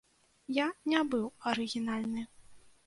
Я 0.55 0.65
не 0.93 1.03
быў 1.11 1.29
арыгінальны. 1.53 2.29